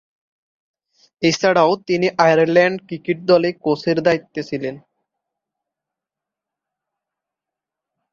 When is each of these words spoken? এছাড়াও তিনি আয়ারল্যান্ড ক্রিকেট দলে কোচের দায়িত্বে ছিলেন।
এছাড়াও 1.21 1.71
তিনি 1.87 2.07
আয়ারল্যান্ড 2.19 2.77
ক্রিকেট 2.87 3.17
দলে 3.29 3.49
কোচের 3.63 3.97
দায়িত্বে 4.05 4.41
ছিলেন। 4.49 4.75